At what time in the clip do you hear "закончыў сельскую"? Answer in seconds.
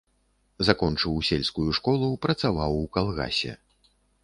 0.69-1.67